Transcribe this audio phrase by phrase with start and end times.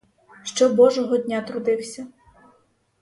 [0.43, 2.07] Що божого дня трудився!